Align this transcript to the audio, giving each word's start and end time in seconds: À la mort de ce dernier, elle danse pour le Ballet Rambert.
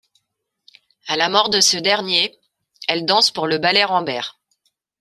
À 1.05 1.15
la 1.15 1.29
mort 1.29 1.49
de 1.51 1.59
ce 1.61 1.77
dernier, 1.77 2.35
elle 2.87 3.05
danse 3.05 3.29
pour 3.29 3.45
le 3.45 3.59
Ballet 3.59 3.83
Rambert. 3.83 4.39